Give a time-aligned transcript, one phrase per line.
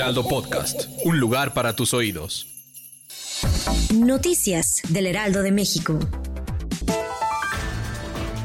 [0.00, 2.46] Heraldo Podcast, un lugar para tus oídos.
[3.94, 5.98] Noticias del Heraldo de México.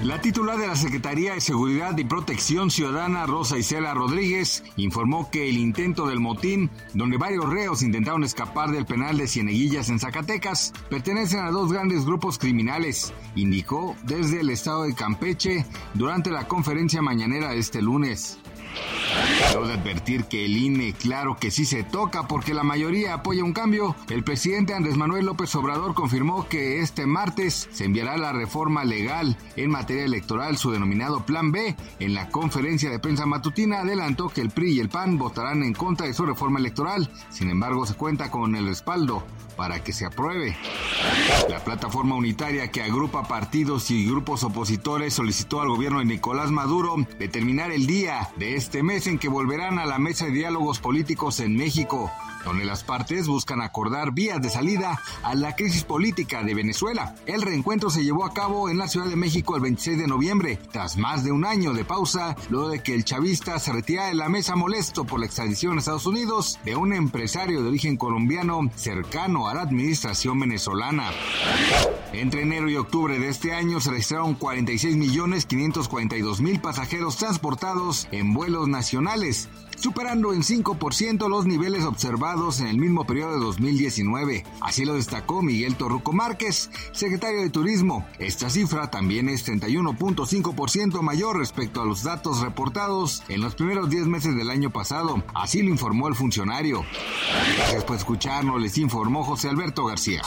[0.04, 5.48] La titular de la Secretaría de Seguridad y Protección Ciudadana, Rosa Isela Rodríguez, informó que
[5.48, 10.74] el intento del motín, donde varios reos intentaron escapar del penal de Cieneguillas en Zacatecas,
[10.90, 17.02] pertenecen a dos grandes grupos criminales, indicó desde el estado de Campeche durante la conferencia
[17.02, 18.40] mañanera de este lunes.
[19.52, 23.44] Debo de advertir que el INE, claro que sí se toca porque la mayoría apoya
[23.44, 23.96] un cambio.
[24.10, 29.38] El presidente Andrés Manuel López Obrador confirmó que este martes se enviará la reforma legal
[29.56, 31.76] en materia electoral, su denominado Plan B.
[32.00, 35.74] En la conferencia de prensa matutina adelantó que el PRI y el PAN votarán en
[35.74, 37.10] contra de su reforma electoral.
[37.30, 40.58] Sin embargo, se cuenta con el respaldo para que se apruebe.
[41.50, 46.96] La plataforma unitaria que agrupa partidos y grupos opositores solicitó al gobierno de Nicolás Maduro
[47.20, 51.56] determinar el día de este mes que volverán a la mesa de diálogos políticos en
[51.56, 52.12] México
[52.46, 57.16] donde las partes buscan acordar vías de salida a la crisis política de Venezuela.
[57.26, 60.60] El reencuentro se llevó a cabo en la Ciudad de México el 26 de noviembre,
[60.72, 64.14] tras más de un año de pausa, luego de que el chavista se retirara de
[64.14, 68.70] la mesa molesto por la extradición a Estados Unidos de un empresario de origen colombiano
[68.76, 71.10] cercano a la administración venezolana.
[72.14, 78.68] Entre enero y octubre de este año se registraron 46.542.000 pasajeros transportados en vuelos
[79.78, 84.46] superando en 5% los niveles observados en el mismo periodo de 2019.
[84.62, 88.08] Así lo destacó Miguel Torruco Márquez, secretario de Turismo.
[88.20, 94.08] Esta cifra también es 31.5% mayor respecto a los datos reportados en los primeros 10
[94.08, 95.24] meses del año pasado.
[95.34, 96.84] Así lo informó el funcionario.
[97.58, 100.22] Gracias por escucharnos, les informó José Alberto García.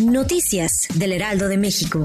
[0.00, 2.04] Noticias del Heraldo de México.